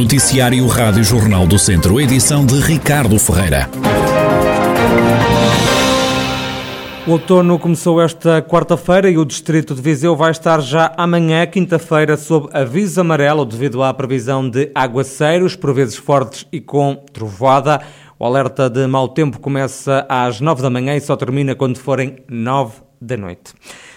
Noticiário 0.00 0.66
Rádio 0.66 1.04
Jornal 1.04 1.46
do 1.46 1.58
Centro, 1.58 2.00
edição 2.00 2.46
de 2.46 2.58
Ricardo 2.58 3.18
Ferreira. 3.18 3.68
O 7.06 7.10
outono 7.10 7.58
começou 7.58 8.00
esta 8.00 8.40
quarta-feira 8.40 9.10
e 9.10 9.18
o 9.18 9.26
distrito 9.26 9.74
de 9.74 9.82
Viseu 9.82 10.16
vai 10.16 10.30
estar 10.30 10.62
já 10.62 10.90
amanhã, 10.96 11.46
quinta-feira, 11.46 12.16
sob 12.16 12.48
aviso 12.54 12.98
amarelo 12.98 13.44
devido 13.44 13.82
à 13.82 13.92
previsão 13.92 14.48
de 14.48 14.70
aguaceiros, 14.74 15.54
por 15.54 15.74
vezes 15.74 15.96
fortes 15.96 16.46
e 16.50 16.62
com 16.62 16.96
trovoada. 17.12 17.82
O 18.18 18.24
alerta 18.24 18.70
de 18.70 18.86
mau 18.86 19.06
tempo 19.06 19.38
começa 19.38 20.06
às 20.08 20.40
nove 20.40 20.62
da 20.62 20.70
manhã 20.70 20.96
e 20.96 21.00
só 21.02 21.14
termina 21.14 21.54
quando 21.54 21.76
forem 21.76 22.16
nove 22.26 22.76
da 22.98 23.18
noite. 23.18 23.52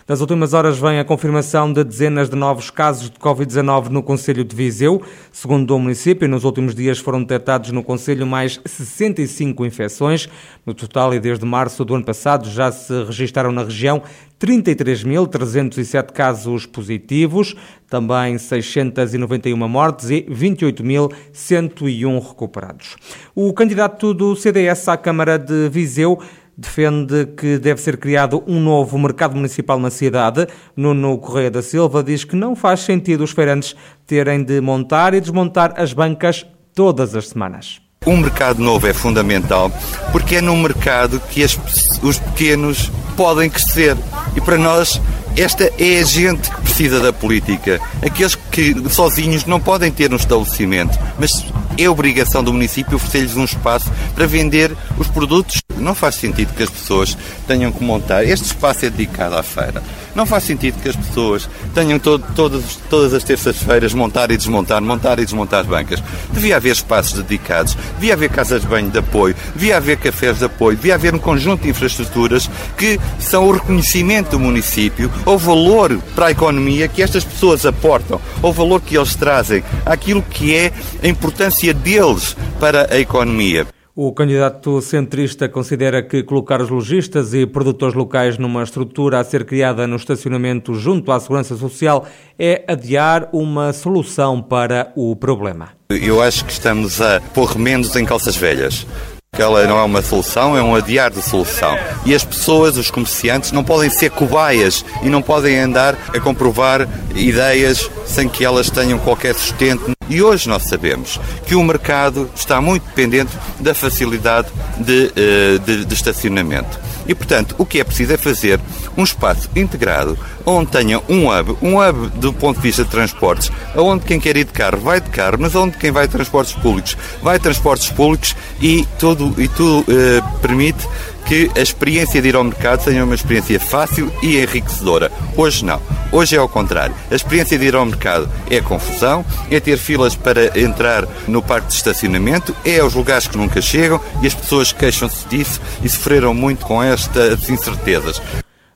Das 0.06 0.20
últimas 0.20 0.54
horas 0.54 0.78
vem 0.78 1.00
a 1.00 1.06
confirmação 1.06 1.72
de 1.72 1.82
dezenas 1.82 2.30
de 2.30 2.36
novos 2.36 2.70
casos 2.70 3.10
de 3.10 3.18
Covid-19 3.18 3.88
no 3.88 4.04
Conselho 4.04 4.44
de 4.44 4.54
Viseu. 4.54 5.02
Segundo 5.32 5.74
o 5.74 5.80
município, 5.80 6.28
nos 6.28 6.44
últimos 6.44 6.76
dias 6.76 7.00
foram 7.00 7.22
detectados 7.22 7.72
no 7.72 7.82
Conselho 7.82 8.28
mais 8.28 8.60
65 8.66 9.66
infecções. 9.66 10.28
No 10.66 10.74
total, 10.74 11.14
e 11.14 11.22
desde 11.22 11.46
março 11.46 11.86
do 11.86 11.96
ano 11.96 12.04
passado, 12.04 12.50
já 12.50 12.70
se 12.70 13.06
registaram 13.06 13.54
na 13.54 13.64
região 13.64 14.04
33.307 14.42 16.12
casos 16.12 16.66
positivos, 16.66 17.56
também 17.90 18.38
691 18.38 19.56
mortes 19.70 20.10
e 20.10 20.24
28.101 20.24 22.28
recuperados. 22.28 22.98
O 23.34 23.54
candidato 23.54 24.14
do 24.14 24.36
CDS 24.36 24.90
à 24.90 24.98
Câmara 24.98 25.40
de 25.40 25.70
Viseu 25.70 26.20
defende 26.58 27.26
que 27.38 27.58
deve 27.58 27.82
ser 27.82 27.98
criado 27.98 28.44
um 28.48 28.60
novo 28.60 28.98
mercado 28.98 29.36
municipal 29.36 29.80
na 29.80 29.90
cidade. 29.90 30.48
Nuno 30.76 31.18
Correia 31.18 31.52
da 31.52 31.62
Silva 31.62 32.04
diz 32.04 32.24
que 32.24 32.36
não 32.36 32.56
faz 32.56 32.82
sentido 32.82 33.24
os 33.24 33.32
feirantes 33.32 33.76
terem 34.06 34.44
de 34.44 34.62
montar 34.62 35.14
e 35.14 35.22
desmontar 35.22 35.74
as 35.78 35.94
bancas 35.94 36.46
todas 36.74 37.16
as 37.16 37.30
semanas. 37.30 37.82
Um 38.06 38.18
mercado 38.18 38.62
novo 38.62 38.86
é 38.86 38.94
fundamental 38.94 39.72
porque 40.12 40.36
é 40.36 40.42
num 40.42 40.62
mercado 40.62 41.22
que 41.30 41.44
as, 41.44 41.58
os 42.02 42.20
pequenos 42.20 42.92
podem 43.16 43.50
crescer. 43.50 43.96
E 44.36 44.42
para 44.42 44.58
nós, 44.58 45.00
esta 45.38 45.72
é 45.80 46.00
a 46.00 46.04
gente 46.04 46.50
que 46.50 46.62
precisa 46.62 47.00
da 47.00 47.14
política. 47.14 47.80
Aqueles 48.06 48.36
que 48.36 48.76
sozinhos 48.90 49.46
não 49.46 49.60
podem 49.60 49.92
ter 49.92 50.12
um 50.12 50.18
estabelecimento, 50.18 51.00
mas 51.18 51.32
é 51.78 51.90
obrigação 51.90 52.44
do 52.44 52.52
município 52.52 52.96
oferecer-lhes 52.96 53.38
um 53.38 53.46
espaço 53.46 53.92
para 54.14 54.28
vender 54.28 54.76
os 54.98 55.08
produtos. 55.08 55.62
Não 55.84 55.94
faz 55.94 56.16
sentido 56.16 56.54
que 56.54 56.64
as 56.64 56.70
pessoas 56.70 57.18
tenham 57.46 57.72
que 57.72 57.84
montar. 57.84 58.24
Este 58.24 58.46
espaço 58.46 58.86
é 58.86 58.90
dedicado 58.90 59.36
à 59.36 59.44
feira. 59.44 59.84
Não 60.16 60.26
faz 60.26 60.44
sentido 60.44 60.82
que 60.82 60.90
as 60.90 60.96
pessoas 60.96 61.50
tenham 61.74 62.00
todo, 62.00 62.24
todas, 62.36 62.80
todas 62.90 63.14
as 63.14 63.24
terças-feiras 63.24 63.94
montar 63.94 64.32
e 64.32 64.38
desmontar, 64.38 64.82
montar 64.82 65.20
e 65.20 65.26
desmontar 65.26 65.62
as 65.62 65.68
bancas. 65.68 66.04
Devia 66.32 66.58
haver 66.58 66.72
espaços 66.72 67.22
dedicados, 67.22 67.76
devia 67.96 68.14
haver 68.14 68.30
casas 68.30 68.62
de 68.62 68.68
banho 68.68 68.90
de 68.90 69.00
apoio, 69.00 69.36
devia 69.56 69.78
haver 69.78 69.98
cafés 69.98 70.38
de 70.38 70.46
apoio, 70.46 70.78
devia 70.78 70.96
haver 70.96 71.14
um 71.16 71.20
conjunto 71.20 71.64
de 71.64 71.70
infraestruturas 71.70 72.50
que 72.78 73.00
são 73.20 73.48
o 73.48 73.52
reconhecimento 73.52 74.32
do 74.32 74.40
município, 74.40 75.12
o 75.26 75.38
valor 75.38 76.00
para 76.16 76.28
a 76.28 76.32
economia 76.32 76.88
que 76.88 77.02
estas 77.02 77.24
pessoas 77.24 77.66
aportam, 77.66 78.22
o 78.42 78.52
valor 78.52 78.82
que 78.82 78.98
eles 78.98 79.16
trazem, 79.16 79.64
aquilo 79.86 80.22
que 80.22 80.56
é 80.56 80.72
a 81.04 81.08
importância 81.08 81.74
deles 81.74 82.38
para 82.60 82.88
a 82.94 83.00
economia. 83.00 83.68
O 83.96 84.12
candidato 84.12 84.82
centrista 84.82 85.48
considera 85.48 86.02
que 86.02 86.24
colocar 86.24 86.60
os 86.60 86.68
lojistas 86.68 87.32
e 87.36 87.46
produtores 87.46 87.94
locais 87.94 88.40
numa 88.40 88.64
estrutura 88.64 89.20
a 89.20 89.24
ser 89.24 89.46
criada 89.46 89.86
no 89.86 89.98
estacionamento 89.98 90.74
junto 90.74 91.12
à 91.12 91.20
Segurança 91.20 91.56
Social 91.56 92.08
é 92.40 92.64
adiar 92.68 93.30
uma 93.32 93.72
solução 93.72 94.42
para 94.42 94.92
o 94.96 95.16
problema. 95.16 95.74
Eu 95.92 96.24
acho 96.24 96.44
que 96.44 96.52
estamos 96.52 97.00
a 97.00 97.22
pôr 97.36 97.50
remendos 97.50 97.96
em 97.96 98.04
calças 98.04 98.36
velhas. 98.36 98.88
Ela 99.38 99.66
não 99.66 99.80
é 99.80 99.84
uma 99.84 100.02
solução, 100.04 100.56
é 100.56 100.62
um 100.62 100.76
adiar 100.76 101.10
de 101.10 101.22
solução. 101.22 101.76
E 102.06 102.14
as 102.14 102.24
pessoas, 102.24 102.78
os 102.78 102.92
comerciantes, 102.92 103.52
não 103.52 103.64
podem 103.64 103.90
ser 103.90 104.12
cobaias 104.12 104.86
e 105.02 105.10
não 105.10 105.24
podem 105.24 105.60
andar 105.60 105.98
a 106.10 106.20
comprovar 106.20 106.88
ideias 107.16 107.90
sem 108.06 108.30
que 108.30 108.46
elas 108.46 108.70
tenham 108.70 109.00
qualquer 109.00 109.34
sustento. 109.34 109.92
E 110.08 110.22
hoje 110.22 110.48
nós 110.48 110.64
sabemos 110.64 111.20
que 111.48 111.56
o 111.56 111.64
mercado 111.64 112.30
está 112.36 112.62
muito 112.62 112.86
dependente 112.86 113.32
da 113.60 113.74
facilidade 113.74 114.50
de, 114.78 115.12
eh, 115.16 115.58
de, 115.66 115.86
de 115.86 115.94
estacionamento. 115.94 116.83
E, 117.08 117.14
portanto, 117.14 117.56
o 117.58 117.66
que 117.66 117.80
é 117.80 117.84
preciso 117.84 118.14
é 118.14 118.18
fazer 118.18 118.60
um 118.98 119.04
espaço 119.04 119.50
integrado 119.56 120.18
onde 120.46 120.72
tenha 120.72 121.02
um 121.08 121.30
hub, 121.30 121.58
um 121.62 121.78
hub 121.78 122.10
do 122.18 122.34
ponto 122.34 122.58
de 122.58 122.64
vista 122.64 122.84
de 122.84 122.90
transportes, 122.90 123.52
onde 123.76 124.06
quem 124.06 124.20
quer 124.20 124.36
ir 124.36 124.46
de 124.46 124.52
carro 124.52 124.78
vai 124.78 125.00
de 125.00 125.10
carro, 125.10 125.38
mas 125.40 125.56
onde 125.56 125.78
quem 125.78 125.92
vai 125.92 126.06
de 126.08 126.14
transportes 126.14 126.54
públicos 126.54 126.98
vai 127.22 127.38
de 127.38 127.44
transportes 127.44 127.90
públicos 127.90 128.36
e 128.62 128.86
tudo, 129.00 129.34
e 129.42 129.48
tudo 129.48 129.86
eh, 129.90 130.22
permite 130.42 130.88
que 131.26 131.50
a 131.56 131.62
experiência 131.62 132.22
de 132.22 132.30
ir 132.30 132.36
ao 132.36 132.44
mercado 132.44 132.82
seja 132.82 133.04
uma 133.04 133.16
experiência 133.16 133.60
fácil 133.60 134.12
e 134.22 134.38
enriquecedora. 134.38 135.12
Hoje 135.36 135.66
não. 135.66 135.82
Hoje 136.12 136.36
é 136.36 136.40
ao 136.40 136.48
contrário. 136.48 136.96
A 137.10 137.16
experiência 137.16 137.58
de 137.58 137.66
ir 137.66 137.76
ao 137.76 137.86
mercado 137.86 138.30
é 138.50 138.62
confusão, 138.62 139.26
é 139.50 139.60
ter 139.60 139.78
filas 139.78 140.16
para 140.16 140.58
entrar 140.60 141.08
no 141.28 141.42
parque 141.42 141.68
de 141.68 141.74
estacionamento, 141.74 142.56
é 142.64 142.80
aos 142.80 142.94
lugares 142.94 143.28
que 143.28 143.38
nunca 143.38 143.62
chegam 143.62 144.00
e 144.22 144.28
as 144.28 144.34
pessoas 144.34 144.72
queixam-se 144.72 145.28
disso 145.28 145.60
e 145.84 145.90
sofreram 145.90 146.34
muito 146.34 146.66
com 146.66 146.84
estas 146.84 147.50
incertezas. 147.50 148.22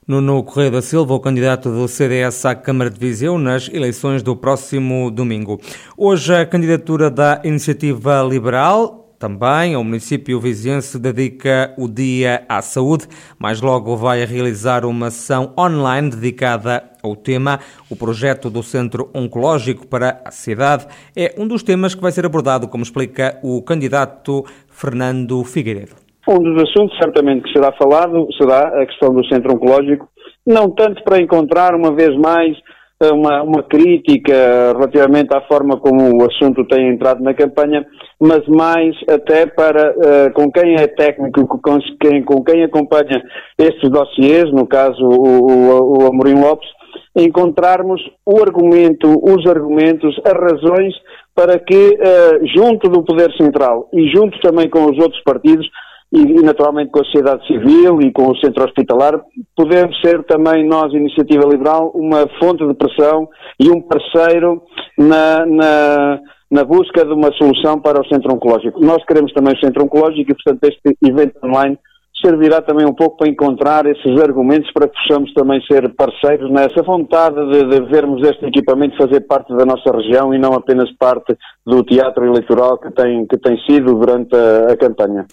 Nuno 0.08 0.42
Correia 0.42 0.70
da 0.70 0.80
Silva, 0.80 1.12
o 1.12 1.20
candidato 1.20 1.70
do 1.70 1.86
CDS 1.86 2.46
à 2.46 2.54
Câmara 2.54 2.88
de 2.88 2.98
Viseu 2.98 3.36
nas 3.36 3.68
eleições 3.68 4.22
do 4.22 4.34
próximo 4.34 5.10
domingo. 5.10 5.60
Hoje 5.98 6.34
a 6.34 6.46
candidatura 6.46 7.10
da 7.10 7.42
Iniciativa 7.44 8.22
Liberal 8.22 8.97
também 9.18 9.74
o 9.74 9.82
município 9.82 10.38
viziense 10.38 10.96
dedica 10.96 11.74
o 11.76 11.88
Dia 11.88 12.44
à 12.48 12.62
Saúde, 12.62 13.08
mas 13.36 13.60
logo 13.60 13.96
vai 13.96 14.24
realizar 14.24 14.84
uma 14.84 15.08
ação 15.08 15.52
online 15.58 16.10
dedicada 16.10 16.84
ao 17.02 17.16
tema. 17.16 17.58
O 17.90 17.96
projeto 17.96 18.48
do 18.48 18.62
Centro 18.62 19.10
Oncológico 19.12 19.88
para 19.88 20.20
a 20.24 20.30
cidade 20.30 20.86
é 21.16 21.34
um 21.36 21.48
dos 21.48 21.64
temas 21.64 21.96
que 21.96 22.02
vai 22.02 22.12
ser 22.12 22.24
abordado, 22.24 22.68
como 22.68 22.84
explica 22.84 23.40
o 23.42 23.60
candidato 23.62 24.44
Fernando 24.68 25.42
Figueiredo. 25.42 25.96
Um 26.28 26.38
dos 26.38 26.62
assuntos, 26.62 26.96
certamente, 26.98 27.42
que 27.42 27.52
será 27.52 27.72
falado 27.72 28.28
será 28.36 28.82
a 28.82 28.86
questão 28.86 29.12
do 29.12 29.26
Centro 29.26 29.54
Oncológico, 29.54 30.08
não 30.46 30.70
tanto 30.70 31.02
para 31.02 31.20
encontrar, 31.20 31.74
uma 31.74 31.92
vez 31.92 32.16
mais, 32.16 32.56
uma, 33.00 33.42
uma 33.42 33.62
crítica 33.62 34.72
relativamente 34.72 35.34
à 35.34 35.40
forma 35.42 35.76
como 35.76 36.20
o 36.20 36.26
assunto 36.26 36.64
tem 36.66 36.88
entrado 36.88 37.22
na 37.22 37.32
campanha, 37.32 37.86
mas 38.20 38.46
mais 38.48 38.96
até 39.08 39.46
para 39.46 39.92
uh, 39.92 40.32
com 40.34 40.50
quem 40.50 40.74
é 40.74 40.86
técnico, 40.88 41.46
com 41.46 41.78
quem, 42.00 42.24
com 42.24 42.42
quem 42.42 42.64
acompanha 42.64 43.22
estes 43.56 43.88
dossiês, 43.88 44.50
no 44.52 44.66
caso 44.66 45.02
o, 45.04 45.50
o, 45.50 45.98
o 45.98 46.06
Amorim 46.06 46.40
Lopes, 46.40 46.68
encontrarmos 47.16 48.00
o 48.26 48.42
argumento, 48.42 49.08
os 49.22 49.46
argumentos, 49.46 50.20
as 50.24 50.32
razões 50.32 50.94
para 51.34 51.56
que, 51.56 51.74
uh, 51.74 52.46
junto 52.56 52.88
do 52.88 53.04
Poder 53.04 53.32
Central 53.36 53.88
e 53.92 54.08
junto 54.08 54.40
também 54.40 54.68
com 54.68 54.86
os 54.86 54.98
outros 54.98 55.22
partidos, 55.22 55.68
e, 56.12 56.20
e, 56.20 56.42
naturalmente 56.42 56.90
com 56.90 57.00
a 57.00 57.04
sociedade 57.04 57.46
civil 57.46 58.00
e 58.00 58.10
com 58.12 58.30
o 58.30 58.36
centro 58.38 58.64
hospitalar, 58.64 59.20
podemos 59.56 60.00
ser 60.00 60.24
também 60.24 60.66
nós, 60.66 60.92
Iniciativa 60.92 61.46
Liberal, 61.46 61.90
uma 61.94 62.26
fonte 62.40 62.66
de 62.66 62.74
pressão 62.74 63.28
e 63.60 63.70
um 63.70 63.82
parceiro 63.82 64.62
na, 64.96 65.44
na, 65.44 66.20
na 66.50 66.64
busca 66.64 67.04
de 67.04 67.12
uma 67.12 67.30
solução 67.32 67.78
para 67.80 68.00
o 68.00 68.06
centro 68.06 68.32
oncológico. 68.32 68.80
Nós 68.80 69.04
queremos 69.04 69.32
também 69.32 69.54
o 69.54 69.60
centro 69.60 69.84
oncológico 69.84 70.30
e, 70.30 70.34
portanto, 70.34 70.64
este 70.64 70.96
evento 71.06 71.38
online 71.44 71.78
servirá 72.24 72.60
também 72.60 72.86
um 72.86 72.94
pouco 72.94 73.18
para 73.18 73.28
encontrar 73.28 73.86
esses 73.86 74.20
argumentos 74.20 74.70
para 74.72 74.88
que 74.88 74.94
possamos 75.06 75.32
também 75.34 75.60
ser 75.70 75.88
parceiros 75.94 76.50
nessa 76.50 76.82
vontade 76.82 77.36
de, 77.52 77.64
de, 77.68 77.80
vermos 77.82 78.26
este 78.26 78.46
equipamento 78.46 78.96
fazer 78.96 79.20
parte 79.20 79.54
da 79.54 79.64
nossa 79.64 79.90
região 79.92 80.34
e 80.34 80.38
não 80.38 80.54
apenas 80.54 80.90
parte 80.96 81.36
do 81.64 81.82
teatro 81.84 82.24
eleitoral 82.24 82.78
que 82.78 82.90
tem, 82.90 83.26
que 83.26 83.38
tem 83.38 83.56
sido 83.64 83.94
durante 83.94 84.34
a, 84.34 84.72
a 84.72 84.76
campanha. 84.76 85.26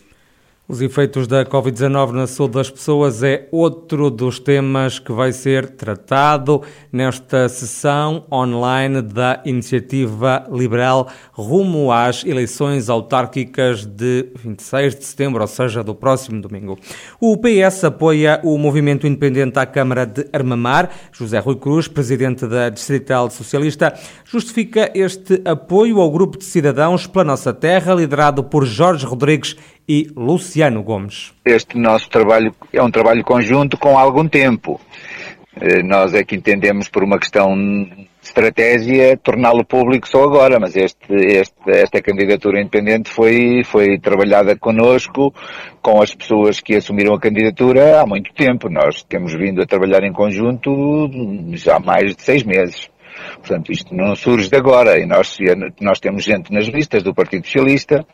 Os 0.67 0.81
efeitos 0.81 1.27
da 1.27 1.45
Covid-19 1.45 2.11
na 2.13 2.25
saúde 2.25 2.55
das 2.55 2.71
pessoas 2.71 3.21
é 3.21 3.47
outro 3.51 4.09
dos 4.09 4.39
temas 4.39 4.97
que 4.97 5.11
vai 5.11 5.31
ser 5.31 5.69
tratado 5.69 6.59
nesta 6.91 7.47
sessão 7.47 8.25
online 8.31 9.03
da 9.03 9.43
Iniciativa 9.45 10.43
Liberal 10.51 11.07
rumo 11.31 11.91
às 11.91 12.25
eleições 12.25 12.89
autárquicas 12.89 13.85
de 13.85 14.25
26 14.43 14.95
de 14.95 15.05
setembro, 15.05 15.43
ou 15.43 15.47
seja, 15.47 15.83
do 15.83 15.93
próximo 15.93 16.41
domingo. 16.41 16.79
O 17.21 17.37
PS 17.37 17.83
apoia 17.83 18.41
o 18.43 18.57
movimento 18.57 19.05
independente 19.05 19.59
à 19.59 19.67
Câmara 19.67 20.03
de 20.03 20.25
Armamar. 20.33 20.89
José 21.11 21.37
Rui 21.37 21.57
Cruz, 21.57 21.87
presidente 21.87 22.47
da 22.47 22.69
Distrital 22.69 23.29
Socialista, 23.29 23.93
justifica 24.23 24.91
este 24.95 25.43
apoio 25.45 26.01
ao 26.01 26.09
grupo 26.09 26.39
de 26.39 26.43
cidadãos 26.43 27.05
pela 27.05 27.23
nossa 27.23 27.53
terra, 27.53 27.93
liderado 27.93 28.43
por 28.43 28.65
Jorge 28.65 29.05
Rodrigues 29.05 29.55
e 29.87 30.07
Luciano 30.15 30.83
Gomes. 30.83 31.33
Este 31.45 31.77
nosso 31.77 32.09
trabalho 32.09 32.53
é 32.73 32.81
um 32.81 32.91
trabalho 32.91 33.23
conjunto 33.23 33.77
com 33.77 33.97
algum 33.97 34.27
tempo. 34.27 34.79
Eh, 35.59 35.83
nós 35.83 36.13
é 36.13 36.23
que 36.23 36.35
entendemos 36.35 36.89
por 36.89 37.03
uma 37.03 37.17
questão 37.17 37.55
estratégia 38.21 39.15
torná-lo 39.17 39.63
público 39.63 40.07
só 40.07 40.23
agora, 40.23 40.59
mas 40.59 40.75
este, 40.75 41.13
este, 41.13 41.55
esta 41.67 42.01
candidatura 42.01 42.59
independente 42.59 43.09
foi, 43.09 43.63
foi 43.63 43.97
trabalhada 43.99 44.57
connosco, 44.57 45.33
com 45.81 46.01
as 46.01 46.13
pessoas 46.13 46.59
que 46.59 46.75
assumiram 46.75 47.13
a 47.13 47.19
candidatura 47.19 48.01
há 48.01 48.05
muito 48.05 48.33
tempo. 48.33 48.69
Nós 48.69 49.03
temos 49.03 49.33
vindo 49.33 49.61
a 49.61 49.65
trabalhar 49.65 50.03
em 50.03 50.11
conjunto 50.11 51.09
já 51.53 51.77
há 51.77 51.79
mais 51.79 52.15
de 52.15 52.21
seis 52.21 52.43
meses. 52.43 52.89
Portanto, 53.37 53.71
isto 53.71 53.95
não 53.95 54.15
surge 54.15 54.49
de 54.49 54.57
agora 54.57 54.99
e 54.99 55.05
nós, 55.05 55.37
nós 55.79 55.99
temos 55.99 56.23
gente 56.23 56.51
nas 56.51 56.65
listas 56.65 57.01
do 57.01 57.13
Partido 57.13 57.45
Socialista, 57.45 58.05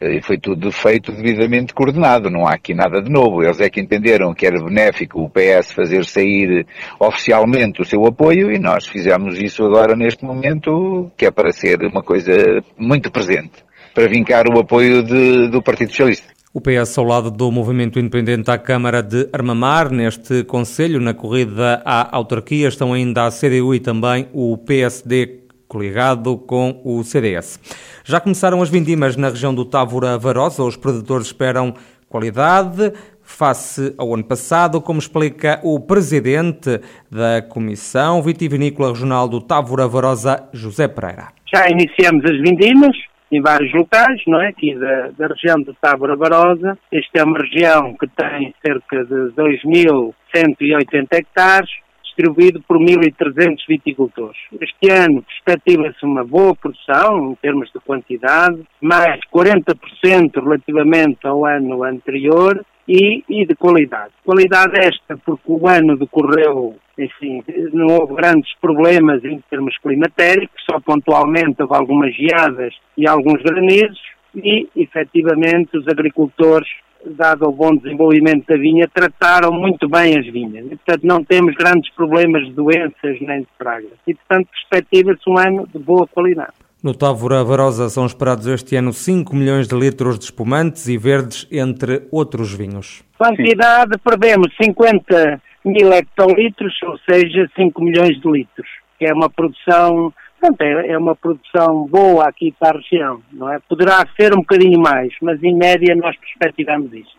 e 0.00 0.20
foi 0.22 0.38
tudo 0.38 0.70
feito 0.70 1.10
devidamente 1.12 1.74
coordenado, 1.74 2.30
não 2.30 2.46
há 2.46 2.54
aqui 2.54 2.72
nada 2.72 3.02
de 3.02 3.10
novo. 3.10 3.42
Eles 3.42 3.60
é 3.60 3.68
que 3.68 3.80
entenderam 3.80 4.32
que 4.32 4.46
era 4.46 4.62
benéfico 4.62 5.22
o 5.22 5.30
PS 5.30 5.72
fazer 5.72 6.04
sair 6.04 6.66
oficialmente 7.00 7.82
o 7.82 7.84
seu 7.84 8.06
apoio 8.06 8.52
e 8.52 8.58
nós 8.58 8.86
fizemos 8.86 9.38
isso 9.38 9.64
agora 9.64 9.96
neste 9.96 10.24
momento, 10.24 11.10
que 11.16 11.26
é 11.26 11.30
para 11.30 11.50
ser 11.50 11.82
uma 11.84 12.02
coisa 12.02 12.62
muito 12.76 13.10
presente, 13.10 13.64
para 13.94 14.06
vincar 14.08 14.46
o 14.46 14.60
apoio 14.60 15.02
de, 15.02 15.48
do 15.48 15.60
Partido 15.60 15.90
Socialista. 15.90 16.28
O 16.54 16.60
PS 16.60 16.96
ao 16.96 17.04
lado 17.04 17.30
do 17.30 17.50
Movimento 17.52 17.98
Independente 17.98 18.50
à 18.50 18.56
Câmara 18.56 19.02
de 19.02 19.28
Armamar, 19.32 19.90
neste 19.90 20.44
Conselho, 20.44 20.98
na 20.98 21.12
corrida 21.12 21.82
à 21.84 22.16
autarquia, 22.16 22.68
estão 22.68 22.92
ainda 22.92 23.26
a 23.26 23.30
CDU 23.30 23.74
e 23.74 23.80
também 23.80 24.28
o 24.32 24.56
PSD 24.56 25.47
coligado 25.68 26.38
com 26.38 26.80
o 26.82 27.04
CDS. 27.04 27.60
Já 28.04 28.20
começaram 28.20 28.62
as 28.62 28.70
vindimas 28.70 29.16
na 29.16 29.28
região 29.28 29.54
do 29.54 29.64
Távora 29.64 30.16
Varosa. 30.16 30.64
Os 30.64 30.76
produtores 30.76 31.26
esperam 31.26 31.74
qualidade 32.08 32.92
face 33.22 33.94
ao 33.98 34.14
ano 34.14 34.24
passado, 34.24 34.80
como 34.80 34.98
explica 34.98 35.60
o 35.62 35.78
presidente 35.78 36.80
da 37.10 37.42
Comissão 37.42 38.22
Vitivinícola 38.22 38.88
Regional 38.88 39.28
do 39.28 39.40
Távora 39.40 39.86
Varosa, 39.86 40.48
José 40.52 40.88
Pereira. 40.88 41.28
Já 41.52 41.68
iniciamos 41.68 42.24
as 42.24 42.38
vindimas 42.40 42.96
em 43.30 43.42
vários 43.42 43.70
locais, 43.74 44.22
não 44.26 44.40
é? 44.40 44.48
Aqui 44.48 44.74
da, 44.74 45.10
da 45.18 45.26
região 45.26 45.60
do 45.60 45.74
Távora 45.74 46.16
Varosa. 46.16 46.78
Esta 46.90 47.18
é 47.18 47.24
uma 47.24 47.38
região 47.38 47.94
que 48.00 48.06
tem 48.08 48.54
cerca 48.64 49.04
de 49.04 49.32
2.180 49.36 51.06
hectares 51.12 51.70
distribuído 52.18 52.60
por 52.66 52.78
1.300 52.78 53.58
viticultores. 53.68 54.36
Este 54.60 54.90
ano 54.90 55.22
perspectiva-se 55.22 56.04
uma 56.04 56.24
boa 56.24 56.54
produção 56.54 57.30
em 57.30 57.34
termos 57.36 57.70
de 57.72 57.78
quantidade, 57.80 58.60
mais 58.80 59.20
40% 59.32 60.42
relativamente 60.42 61.24
ao 61.24 61.46
ano 61.46 61.84
anterior 61.84 62.64
e, 62.88 63.22
e, 63.28 63.46
de 63.46 63.54
qualidade. 63.54 64.12
Qualidade 64.24 64.72
esta 64.78 65.16
porque 65.24 65.44
o 65.46 65.68
ano 65.68 65.96
decorreu, 65.96 66.74
enfim, 66.98 67.42
não 67.72 67.94
houve 67.96 68.14
grandes 68.14 68.52
problemas 68.60 69.24
em 69.24 69.40
termos 69.48 69.76
climatéricos, 69.78 70.60
só 70.68 70.80
pontualmente 70.80 71.62
houve 71.62 71.74
algumas 71.74 72.14
geadas 72.14 72.74
e 72.96 73.06
alguns 73.06 73.42
granizos 73.42 74.17
e, 74.42 74.68
efetivamente, 74.76 75.76
os 75.76 75.86
agricultores 75.88 76.68
dado 77.04 77.48
o 77.48 77.52
bom 77.52 77.74
desenvolvimento 77.76 78.46
da 78.46 78.56
vinha, 78.56 78.88
trataram 78.92 79.52
muito 79.52 79.88
bem 79.88 80.18
as 80.18 80.26
vinhas. 80.26 80.66
E, 80.66 80.76
portanto, 80.76 81.04
não 81.04 81.24
temos 81.24 81.54
grandes 81.54 81.92
problemas 81.94 82.44
de 82.46 82.52
doenças 82.52 83.20
nem 83.20 83.40
de 83.40 83.48
pragas. 83.56 83.92
E, 84.06 84.14
portanto, 84.14 84.48
perspectiva-se 84.50 85.28
um 85.28 85.38
ano 85.38 85.68
de 85.72 85.78
boa 85.78 86.06
qualidade. 86.06 86.52
No 86.82 86.94
Távora 86.94 87.42
Varosa 87.42 87.88
são 87.88 88.06
esperados 88.06 88.46
este 88.46 88.76
ano 88.76 88.92
5 88.92 89.34
milhões 89.34 89.66
de 89.66 89.74
litros 89.74 90.18
de 90.18 90.26
espumantes 90.26 90.86
e 90.86 90.96
verdes, 90.96 91.46
entre 91.50 92.06
outros 92.12 92.54
vinhos. 92.54 93.02
Quantidade, 93.18 93.98
prevemos 93.98 94.54
50 94.62 95.42
mil 95.64 95.92
hectolitros, 95.92 96.74
ou 96.84 96.96
seja, 96.98 97.50
5 97.56 97.82
milhões 97.82 98.20
de 98.20 98.30
litros, 98.30 98.68
que 98.96 99.06
é 99.06 99.12
uma 99.12 99.28
produção 99.28 100.12
Portanto, 100.40 100.60
é, 100.62 100.92
é 100.92 100.98
uma 100.98 101.16
produção 101.16 101.86
boa 101.86 102.28
aqui 102.28 102.54
para 102.58 102.76
a 102.76 102.80
região, 102.80 103.20
não 103.32 103.52
é? 103.52 103.58
Poderá 103.68 104.06
ser 104.18 104.32
um 104.32 104.38
bocadinho 104.38 104.80
mais, 104.80 105.12
mas 105.20 105.42
em 105.42 105.54
média 105.54 105.94
nós 105.96 106.16
perspectivamos 106.16 106.92
isso. 106.92 107.16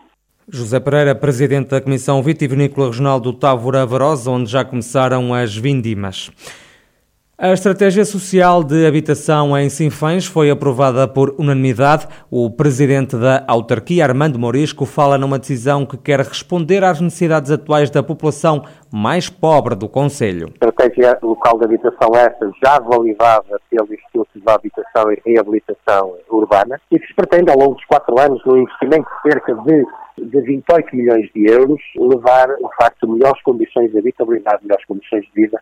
José 0.48 0.80
Pereira, 0.80 1.14
presidente 1.14 1.68
da 1.68 1.80
Comissão 1.80 2.20
Vitivinícola 2.22 2.88
Regional 2.88 3.20
do 3.20 3.32
Távora 3.32 3.86
Varosa, 3.86 4.30
onde 4.30 4.50
já 4.50 4.64
começaram 4.64 5.32
as 5.32 5.56
vindimas. 5.56 6.30
A 7.42 7.54
estratégia 7.54 8.04
social 8.04 8.62
de 8.62 8.84
habitação 8.84 9.56
em 9.56 9.70
Sinfãs 9.70 10.26
foi 10.26 10.50
aprovada 10.50 11.08
por 11.08 11.34
unanimidade. 11.38 12.06
O 12.30 12.50
presidente 12.50 13.16
da 13.16 13.42
autarquia, 13.48 14.04
Armando 14.04 14.38
Morisco, 14.38 14.84
fala 14.84 15.16
numa 15.16 15.38
decisão 15.38 15.86
que 15.86 15.96
quer 15.96 16.18
responder 16.18 16.84
às 16.84 17.00
necessidades 17.00 17.50
atuais 17.50 17.88
da 17.88 18.02
população 18.02 18.62
mais 18.92 19.30
pobre 19.30 19.74
do 19.74 19.88
Conselho. 19.88 20.52
A 20.60 20.66
estratégia 20.66 21.18
local 21.22 21.58
de 21.58 21.64
habitação 21.64 22.10
essa 22.14 22.52
já 22.62 22.78
validada 22.78 23.58
pelo 23.70 23.88
Instituto 23.90 24.28
de 24.34 24.42
Habitação 24.46 25.10
e 25.10 25.22
Reabilitação 25.24 26.16
Urbana 26.30 26.78
e 26.90 26.98
que 26.98 27.06
se 27.06 27.14
pretende 27.14 27.50
ao 27.50 27.58
longo 27.58 27.76
dos 27.76 27.86
quatro 27.86 28.20
anos, 28.20 28.44
um 28.44 28.58
investimento 28.58 29.08
de 29.24 29.32
cerca 29.32 29.54
de 29.54 29.86
de 30.18 30.40
28 30.42 30.94
milhões 30.94 31.30
de 31.34 31.50
euros, 31.50 31.80
levar, 31.96 32.48
de 32.48 32.76
facto, 32.76 33.08
melhores 33.08 33.40
condições 33.42 33.90
de 33.90 33.98
habitabilidade, 33.98 34.62
melhores 34.62 34.84
condições 34.84 35.22
de 35.22 35.32
vida 35.34 35.58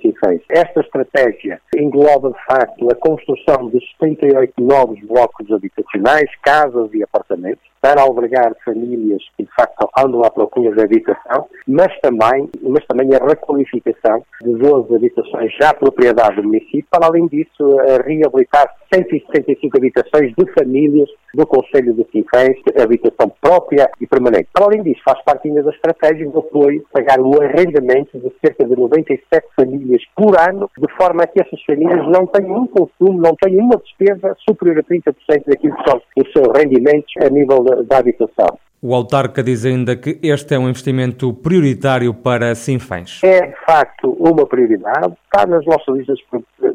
sinfãs. 0.00 0.40
Esta 0.48 0.80
estratégia 0.80 1.60
engloba, 1.76 2.30
de 2.30 2.44
facto, 2.46 2.90
a 2.90 2.94
construção 2.94 3.68
de 3.68 3.80
78 3.98 4.54
novos 4.58 5.00
blocos 5.00 5.50
habitacionais, 5.50 6.30
casas 6.42 6.92
e 6.92 7.02
apartamentos, 7.02 7.64
para 7.80 8.02
albergar 8.02 8.54
famílias 8.64 9.22
que, 9.36 9.44
de 9.44 9.50
facto, 9.54 9.88
andam 9.98 10.22
à 10.24 10.30
procura 10.30 10.74
de 10.74 10.82
habitação, 10.82 11.46
mas 11.66 11.92
também, 12.00 12.48
mas 12.62 12.84
também 12.86 13.14
a 13.14 13.24
requalificação 13.24 14.22
de 14.42 14.54
12 14.54 14.94
habitações 14.94 15.52
já 15.60 15.72
propriedade 15.74 16.36
do 16.36 16.44
município, 16.44 16.84
para, 16.90 17.06
além 17.06 17.26
disso, 17.26 17.78
a 17.80 18.02
reabilitar 18.02 18.74
165 18.92 19.76
habitações 19.76 20.32
de 20.36 20.52
famílias 20.52 21.08
do 21.34 21.46
Conselho 21.46 21.92
de 21.94 22.06
Sinfãs, 22.10 22.56
habitação 22.80 23.30
própria 23.40 23.90
e 24.00 24.06
permanente. 24.06 24.48
Para 24.52 24.64
além 24.64 24.82
disso, 24.82 25.00
faz 25.04 25.22
parte 25.22 25.48
ainda 25.48 25.62
da 25.62 25.70
estratégia 25.70 26.28
do 26.28 26.38
apoio 26.38 26.84
pagar 26.92 27.20
o 27.20 27.40
arrendamento 27.40 28.18
de 28.18 28.32
cerca 28.44 28.64
de 28.64 28.74
97 28.74 29.46
famílias 29.54 30.02
por 30.16 30.38
ano, 30.38 30.70
de 30.76 30.94
forma 30.94 31.22
a 31.22 31.26
que 31.26 31.40
essas 31.40 31.62
famílias 31.64 32.06
não 32.08 32.26
tenham 32.26 32.62
um 32.62 32.66
consumo, 32.66 33.20
não 33.20 33.34
tenham 33.40 33.66
uma 33.66 33.76
despesa 33.76 34.34
superior 34.48 34.78
a 34.78 34.82
30% 34.82 35.12
daquilo 35.46 35.76
que 35.76 35.90
são 35.90 36.00
os 36.16 36.32
seus 36.32 36.48
rendimentos 36.56 37.12
a 37.22 37.28
nível 37.28 37.58
habitação. 37.98 38.58
O 38.80 38.94
autarca 38.94 39.42
diz 39.42 39.64
ainda 39.64 39.96
que 39.96 40.20
este 40.22 40.54
é 40.54 40.58
um 40.58 40.68
investimento 40.68 41.34
prioritário 41.34 42.14
para 42.14 42.54
Sinfãs. 42.54 43.20
É, 43.24 43.46
de 43.46 43.64
facto, 43.66 44.16
uma 44.20 44.46
prioridade. 44.46 45.12
Está 45.24 45.46
nas 45.46 45.64
nossas 45.66 45.96
listas 45.96 46.18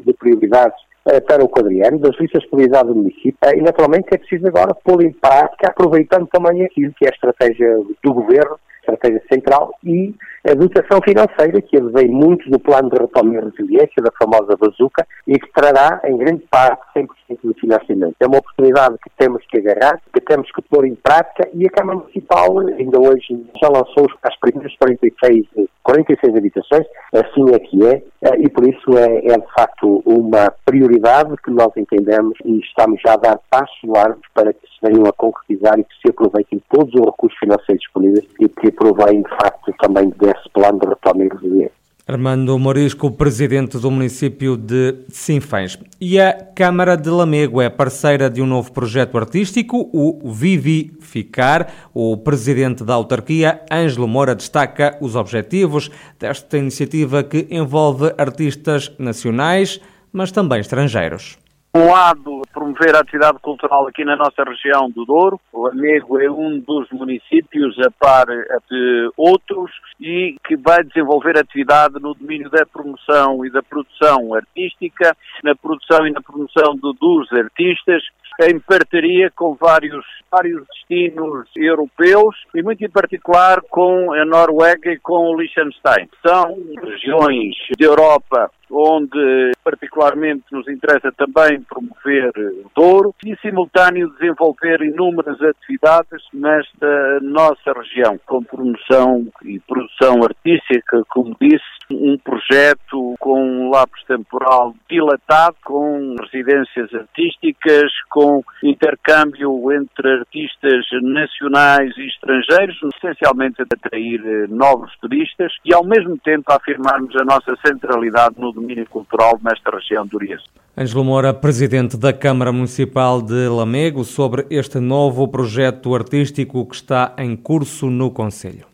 de 0.04 0.12
prioridades 0.12 0.76
eh, 1.06 1.20
para 1.20 1.44
o 1.44 1.48
quadriano, 1.48 1.98
das 1.98 2.14
listas 2.18 2.42
de 2.42 2.48
prioridade 2.48 2.88
do 2.88 2.94
município, 2.94 3.36
e 3.54 3.60
naturalmente 3.60 4.08
é 4.12 4.18
preciso 4.18 4.46
agora 4.46 4.74
pôr 4.74 5.02
em 5.02 5.12
prática, 5.12 5.68
aproveitando 5.68 6.26
também 6.28 6.64
aquilo 6.64 6.92
que 6.92 7.06
é 7.06 7.08
a 7.08 7.14
estratégia 7.14 7.76
do 8.02 8.14
governo, 8.14 8.58
estratégia 8.80 9.22
central, 9.30 9.74
e 9.82 10.14
a 10.46 10.54
dotação 10.54 11.00
financeira, 11.02 11.60
que 11.62 11.80
vem 11.80 12.08
muito 12.08 12.48
do 12.50 12.58
plano 12.58 12.90
de 12.90 12.98
retoma 12.98 13.34
e 13.34 13.40
resiliência, 13.40 14.02
da 14.02 14.12
famosa 14.18 14.56
bazuca, 14.56 15.06
e 15.26 15.38
que 15.38 15.52
trará, 15.52 16.02
em 16.04 16.16
grande 16.18 16.44
parte, 16.50 16.82
100% 16.94 17.08
do 17.42 17.54
financiamento. 17.54 18.14
É 18.20 18.26
uma 18.26 18.38
oportunidade 18.38 18.96
que 19.02 19.10
temos 19.16 19.42
que 19.48 19.58
agarrar, 19.58 19.98
que 20.12 20.20
temos 20.20 20.50
que 20.52 20.60
pôr 20.62 20.86
em 20.86 20.94
prática, 20.94 21.48
e 21.54 21.66
a 21.66 21.70
Câmara 21.70 21.98
Municipal, 21.98 22.58
ainda 22.58 23.00
hoje, 23.00 23.46
já 23.60 23.68
lançou 23.68 24.06
as 24.22 24.38
primeiras 24.38 24.76
46, 24.76 25.46
46 25.82 26.36
habitações, 26.36 26.86
assim 27.12 27.54
é 27.54 27.58
que 27.58 27.86
é, 27.86 28.02
eh, 28.22 28.40
e 28.40 28.48
por 28.48 28.66
isso 28.66 28.98
é, 28.98 29.18
é, 29.26 29.38
de 29.38 29.52
facto 29.54 30.02
uma 30.06 30.52
prioridade 30.64 31.34
que 31.44 31.50
nós 31.50 31.70
entendemos 31.76 32.36
e 32.44 32.58
estamos 32.58 33.00
já 33.04 33.14
a 33.14 33.16
dar 33.16 33.40
passos 33.50 33.78
largos 33.84 34.22
para 34.34 34.52
que 34.52 34.66
se 34.66 34.78
venham 34.82 35.06
a 35.06 35.12
concretizar 35.12 35.78
e 35.78 35.84
que 35.84 35.94
se 36.02 36.10
aproveitem 36.10 36.62
todos 36.70 36.92
os 36.94 37.04
recursos 37.04 37.38
financeiros 37.38 37.82
disponíveis 37.82 38.24
e 38.40 38.48
que 38.48 38.72
provém, 38.72 39.22
de 39.22 39.28
facto, 39.28 39.72
também 39.78 40.08
de 40.08 40.33
esse 40.38 40.48
plano 40.50 40.78
de 40.78 40.88
retoma 40.88 41.24
e. 41.24 41.70
Armando 42.06 42.58
Morisco, 42.58 43.10
presidente 43.10 43.78
do 43.78 43.90
município 43.90 44.58
de 44.58 44.94
Sinfãs. 45.08 45.78
E 45.98 46.20
a 46.20 46.34
Câmara 46.34 46.96
de 46.96 47.08
Lamego 47.08 47.62
é 47.62 47.70
parceira 47.70 48.28
de 48.28 48.42
um 48.42 48.46
novo 48.46 48.70
projeto 48.72 49.16
artístico, 49.16 49.88
o 49.90 50.30
Vivificar. 50.30 51.72
O 51.94 52.18
presidente 52.18 52.84
da 52.84 52.92
autarquia, 52.92 53.62
Ângelo 53.72 54.06
Moura, 54.06 54.34
destaca 54.34 54.98
os 55.00 55.16
objetivos 55.16 55.90
desta 56.18 56.58
iniciativa 56.58 57.22
que 57.22 57.46
envolve 57.50 58.12
artistas 58.18 58.92
nacionais, 58.98 59.80
mas 60.12 60.30
também 60.30 60.60
estrangeiros 60.60 61.38
um 61.74 61.90
lado, 61.90 62.42
promover 62.52 62.94
a 62.94 63.00
atividade 63.00 63.38
cultural 63.40 63.88
aqui 63.88 64.04
na 64.04 64.14
nossa 64.14 64.44
região 64.44 64.88
do 64.88 65.04
Douro. 65.04 65.40
O 65.52 65.66
Lamego 65.66 66.20
é 66.20 66.30
um 66.30 66.60
dos 66.60 66.88
municípios 66.92 67.76
a 67.80 67.90
par 67.90 68.26
de 68.26 69.10
outros 69.16 69.72
e 70.00 70.36
que 70.46 70.56
vai 70.56 70.84
desenvolver 70.84 71.36
atividade 71.36 71.94
no 71.94 72.14
domínio 72.14 72.48
da 72.48 72.64
promoção 72.64 73.44
e 73.44 73.50
da 73.50 73.60
produção 73.60 74.34
artística, 74.34 75.16
na 75.42 75.56
produção 75.56 76.06
e 76.06 76.12
na 76.12 76.20
promoção 76.20 76.76
do, 76.76 76.92
dos 76.92 77.32
artistas, 77.32 78.04
em 78.42 78.60
parceria 78.60 79.30
com 79.34 79.54
vários, 79.54 80.04
vários 80.30 80.64
destinos 80.68 81.48
europeus 81.56 82.36
e 82.54 82.62
muito 82.62 82.84
em 82.84 82.90
particular 82.90 83.60
com 83.62 84.12
a 84.12 84.24
Noruega 84.24 84.92
e 84.92 84.98
com 84.98 85.30
o 85.30 85.40
Liechtenstein. 85.40 86.08
São 86.24 86.56
regiões 86.80 87.56
de 87.76 87.84
Europa 87.84 88.50
onde 88.74 89.52
particularmente 89.62 90.44
nos 90.50 90.66
interessa 90.68 91.12
também 91.12 91.62
promover 91.62 92.32
Douro 92.74 93.14
e, 93.24 93.36
simultâneo, 93.36 94.12
desenvolver 94.18 94.82
inúmeras 94.82 95.40
atividades 95.40 96.22
nesta 96.32 97.20
nossa 97.22 97.72
região, 97.72 98.18
com 98.26 98.42
promoção 98.42 99.26
e 99.44 99.60
produção 99.60 100.22
artística, 100.24 101.02
como 101.08 101.36
disse, 101.40 101.64
um 101.94 102.18
projeto 102.18 103.14
com 103.18 103.40
um 103.40 103.70
lapso 103.70 104.04
temporal 104.06 104.74
dilatado, 104.88 105.56
com 105.64 106.16
residências 106.20 106.92
artísticas, 106.94 107.90
com 108.10 108.42
intercâmbio 108.62 109.72
entre 109.72 110.18
artistas 110.18 110.84
nacionais 111.02 111.92
e 111.96 112.06
estrangeiros, 112.06 112.76
essencialmente 112.96 113.62
a 113.62 113.64
atrair 113.64 114.20
eh, 114.24 114.46
novos 114.48 114.90
turistas 115.00 115.52
e, 115.64 115.74
ao 115.74 115.84
mesmo 115.84 116.16
tempo, 116.18 116.52
afirmarmos 116.52 117.14
a 117.16 117.24
nossa 117.24 117.54
centralidade 117.66 118.34
no 118.38 118.52
domínio 118.52 118.86
cultural 118.88 119.38
nesta 119.42 119.70
região 119.70 120.06
do 120.06 120.16
Oriente. 120.16 120.44
Ângelo 120.76 121.04
Moura, 121.04 121.32
presidente 121.32 121.96
da 121.96 122.12
Câmara 122.12 122.50
Municipal 122.50 123.22
de 123.22 123.48
Lamego, 123.48 124.02
sobre 124.04 124.46
este 124.50 124.80
novo 124.80 125.28
projeto 125.28 125.94
artístico 125.94 126.66
que 126.68 126.74
está 126.74 127.14
em 127.16 127.36
curso 127.36 127.88
no 127.88 128.10
Conselho. 128.10 128.73